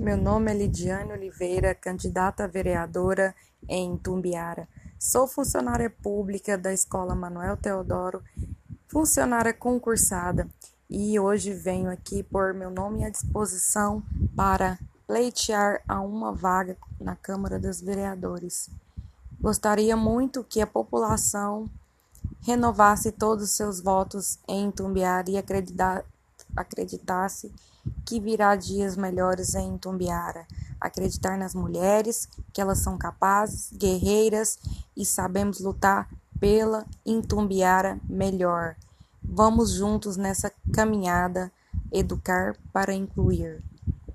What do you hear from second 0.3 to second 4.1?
é Lidiane Oliveira, candidata a vereadora em